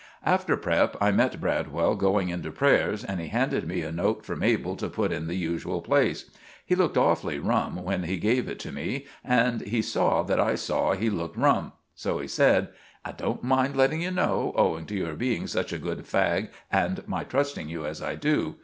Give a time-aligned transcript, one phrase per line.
[0.25, 0.97] After prep.
[0.99, 4.75] I met Bradwell going in to prayers, and he handed me a note for Mabel
[4.77, 6.25] to put in the usual place.
[6.65, 10.55] He looked awfully rum when he gave it to me, and he saw that I
[10.55, 11.73] saw he looked rum.
[11.93, 12.69] So he said:
[13.05, 17.07] "I don't mind letting you know, owing to your being such a good fag and
[17.07, 18.55] my trusting you as I do.